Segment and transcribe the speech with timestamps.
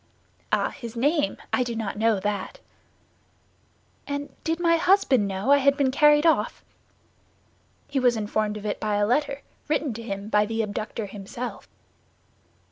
[0.51, 1.37] "Ah, his name?
[1.53, 2.59] I do not know that."
[4.07, 6.65] "And did my husband know I had been carried off?"
[7.87, 11.67] "He was informed of it by a letter, written to him by the abductor himself."